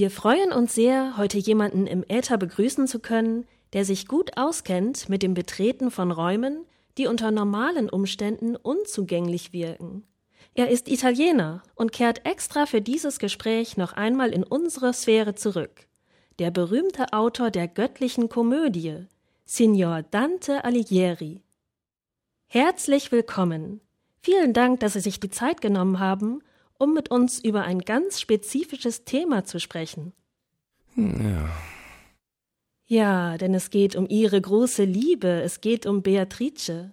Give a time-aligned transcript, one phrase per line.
[0.00, 5.10] Wir freuen uns sehr, heute jemanden im Äther begrüßen zu können, der sich gut auskennt
[5.10, 6.64] mit dem Betreten von Räumen,
[6.96, 10.04] die unter normalen Umständen unzugänglich wirken.
[10.54, 15.86] Er ist Italiener und kehrt extra für dieses Gespräch noch einmal in unsere Sphäre zurück.
[16.38, 19.04] Der berühmte Autor der göttlichen Komödie,
[19.44, 21.42] Signor Dante Alighieri.
[22.46, 23.82] Herzlich willkommen.
[24.22, 26.40] Vielen Dank, dass Sie sich die Zeit genommen haben,
[26.80, 30.12] um mit uns über ein ganz spezifisches Thema zu sprechen.
[30.96, 31.48] Ja.
[32.86, 36.90] Ja, denn es geht um Ihre große Liebe, es geht um Beatrice.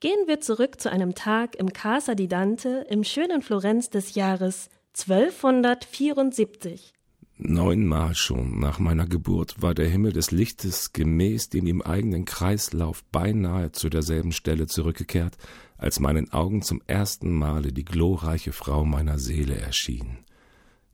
[0.00, 4.70] Gehen wir zurück zu einem Tag im Casa di Dante im schönen Florenz des Jahres
[4.98, 6.93] 1274.
[7.36, 13.02] Neunmal schon nach meiner Geburt war der Himmel des Lichtes gemäß dem ihm eigenen Kreislauf
[13.10, 15.36] beinahe zu derselben Stelle zurückgekehrt,
[15.76, 20.18] als meinen Augen zum ersten Male die glorreiche Frau meiner Seele erschien,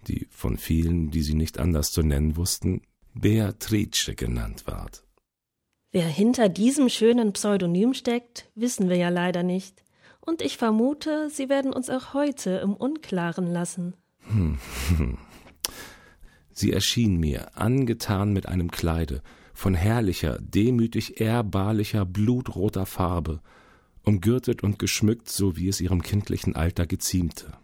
[0.08, 2.80] die von vielen, die sie nicht anders zu nennen wussten,
[3.12, 5.04] Beatrice genannt ward.
[5.92, 9.84] Wer hinter diesem schönen Pseudonym steckt, wissen wir ja leider nicht.
[10.20, 13.94] Und ich vermute, Sie werden uns auch heute im Unklaren lassen.
[16.60, 19.22] Sie erschien mir, angetan mit einem Kleide,
[19.54, 23.40] von herrlicher, demütig ehrbarlicher, blutroter Farbe,
[24.04, 27.54] umgürtet und geschmückt, so wie es ihrem kindlichen Alter geziemte.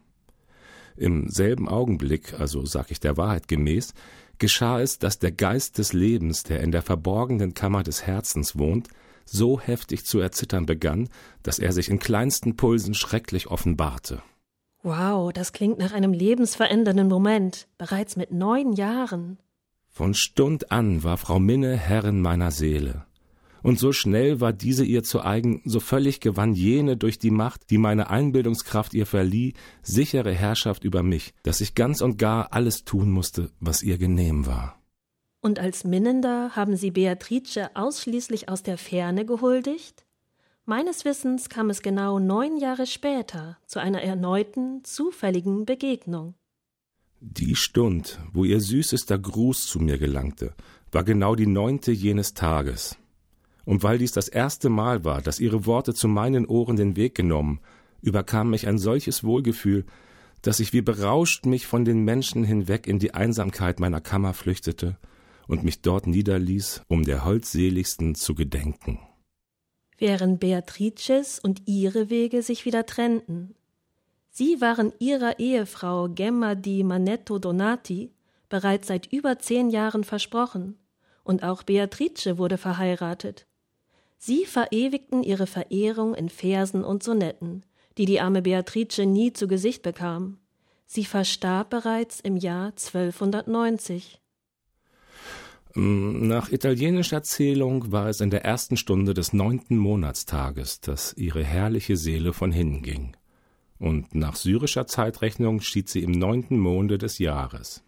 [0.97, 3.93] Im selben Augenblick, also sag ich der Wahrheit gemäß,
[4.39, 8.89] geschah es, dass der Geist des Lebens, der in der verborgenen Kammer des Herzens wohnt,
[9.27, 11.11] so heftig zu erzittern begann,
[11.43, 14.23] dass er sich in kleinsten Pulsen schrecklich offenbarte.
[14.87, 19.39] Wow, das klingt nach einem lebensverändernden Moment, bereits mit neun Jahren.
[19.89, 23.05] Von Stund an war Frau Minne Herrin meiner Seele
[23.67, 27.71] und so schnell war diese ihr zu eigen, so völlig gewann jene durch die Macht,
[27.71, 32.85] die meine Einbildungskraft ihr verlieh, sichere Herrschaft über mich, dass ich ganz und gar alles
[32.85, 34.79] tun musste, was ihr genehm war.
[35.41, 40.06] Und als Minnender haben Sie Beatrice ausschließlich aus der Ferne gehuldigt?
[40.69, 46.35] Meines Wissens kam es genau neun Jahre später zu einer erneuten, zufälligen Begegnung.
[47.21, 50.55] Die Stund, wo ihr süßester Gruß zu mir gelangte,
[50.91, 52.99] war genau die neunte jenes Tages.
[53.65, 57.15] Und weil dies das erste Mal war, dass ihre Worte zu meinen Ohren den Weg
[57.15, 57.61] genommen,
[58.03, 59.85] überkam mich ein solches Wohlgefühl,
[60.43, 64.99] dass ich wie berauscht mich von den Menschen hinweg in die Einsamkeit meiner Kammer flüchtete
[65.47, 68.99] und mich dort niederließ, um der Holdseligsten zu gedenken.
[69.99, 73.55] Während Beatrices und ihre Wege sich wieder trennten.
[74.31, 78.13] Sie waren ihrer Ehefrau Gemma di Manetto Donati
[78.49, 80.79] bereits seit über zehn Jahren versprochen,
[81.25, 83.47] und auch Beatrice wurde verheiratet.
[84.19, 87.65] Sie verewigten ihre Verehrung in Versen und Sonetten,
[87.99, 90.39] die die arme Beatrice nie zu Gesicht bekam.
[90.87, 94.21] Sie verstarb bereits im Jahr 1290.
[95.77, 101.45] Mm, nach italienischer Zählung war es in der ersten Stunde des neunten Monatstages, dass ihre
[101.45, 103.15] herrliche Seele von hinnen ging.
[103.79, 107.85] Und nach syrischer Zeitrechnung schied sie im neunten Monde des Jahres.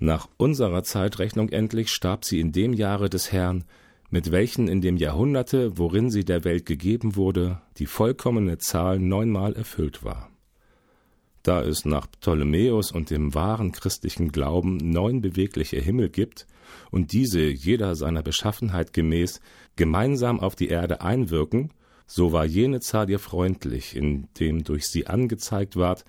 [0.00, 3.62] Nach unserer Zeitrechnung endlich starb sie in dem Jahre des Herrn,
[4.10, 9.54] mit welchen in dem Jahrhunderte, worin sie der Welt gegeben wurde, die vollkommene Zahl neunmal
[9.54, 10.33] erfüllt war.
[11.44, 16.46] Da es nach Ptolemäus und dem wahren christlichen Glauben neun bewegliche Himmel gibt
[16.90, 19.42] und diese jeder seiner Beschaffenheit gemäß
[19.76, 21.70] gemeinsam auf die Erde einwirken,
[22.06, 26.06] so war jene Zahl ihr freundlich, indem durch sie angezeigt ward,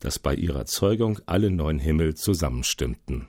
[0.00, 3.28] dass bei ihrer Zeugung alle neun Himmel zusammenstimmten.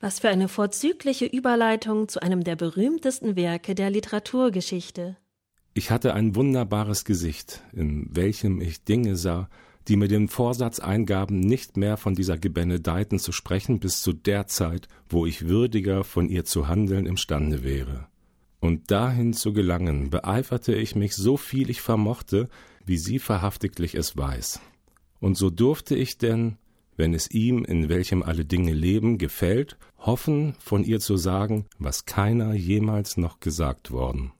[0.00, 5.18] Was für eine vorzügliche Überleitung zu einem der berühmtesten Werke der Literaturgeschichte.
[5.74, 9.50] Ich hatte ein wunderbares Gesicht, in welchem ich Dinge sah,
[9.88, 14.46] die mir den Vorsatz eingaben, nicht mehr von dieser Gebenedeiten zu sprechen bis zu der
[14.46, 18.08] Zeit, wo ich würdiger von ihr zu handeln imstande wäre.
[18.60, 22.48] Und dahin zu gelangen, beeiferte ich mich so viel ich vermochte,
[22.84, 24.60] wie sie verhaftiglich es weiß.
[25.20, 26.56] Und so durfte ich denn,
[26.96, 32.06] wenn es ihm, in welchem alle Dinge leben, gefällt, hoffen, von ihr zu sagen, was
[32.06, 34.32] keiner jemals noch gesagt worden.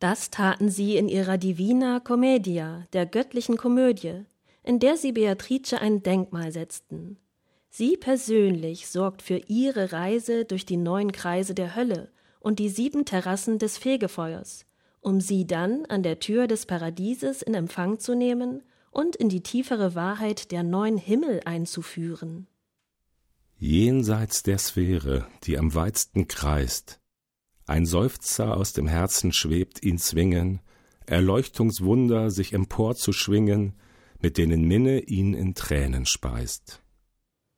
[0.00, 4.24] Das taten sie in ihrer Divina Commedia, der göttlichen Komödie,
[4.62, 7.18] in der sie Beatrice ein Denkmal setzten.
[7.70, 12.10] Sie persönlich sorgt für ihre Reise durch die neun Kreise der Hölle
[12.40, 14.64] und die sieben Terrassen des Fegefeuers,
[15.00, 19.42] um sie dann an der Tür des Paradieses in Empfang zu nehmen und in die
[19.42, 22.46] tiefere Wahrheit der neuen Himmel einzuführen.
[23.58, 27.00] Jenseits der Sphäre, die am weitsten kreist,
[27.66, 30.60] ein Seufzer aus dem Herzen schwebt ihn zwingen,
[31.04, 33.74] Erleuchtungswunder sich emporzuschwingen,
[34.20, 36.82] mit denen Minne ihn in Tränen speist.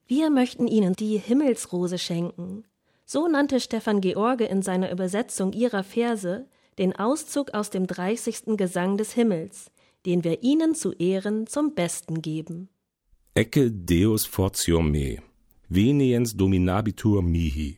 [0.06, 2.64] Wir möchten Ihnen die Himmelsrose schenken.
[3.04, 6.48] So nannte Stefan George in seiner Übersetzung ihrer Verse
[6.78, 8.56] den Auszug aus dem 30.
[8.56, 9.70] Gesang des Himmels,
[10.06, 12.68] den wir Ihnen zu Ehren zum Besten geben.
[13.34, 15.18] Ecce Deus fortium me,
[15.68, 17.76] veniens dominabitur mihi.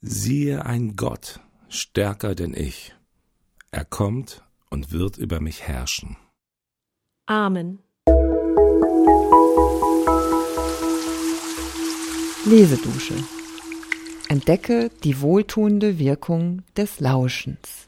[0.00, 2.94] Siehe ein Gott, stärker denn ich.
[3.70, 6.16] Er kommt und wird über mich herrschen.
[7.26, 7.80] Amen.
[12.44, 13.14] Lesedusche.
[14.28, 17.85] Entdecke die wohltuende Wirkung des Lauschens.